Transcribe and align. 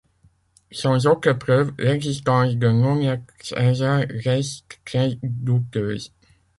Sans 0.71 1.05
autre 1.05 1.31
preuve, 1.33 1.73
l’existence 1.77 2.55
de 2.57 2.69
Nonia 2.69 3.17
Celsa 3.39 3.97
reste 4.25 4.79
très 4.83 5.19
douteuse. 5.21 6.11